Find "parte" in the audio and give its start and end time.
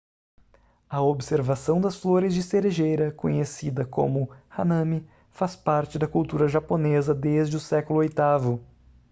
5.55-5.99